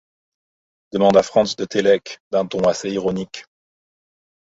[0.91, 3.45] demanda Franz de Télek d’un ton assez ironique.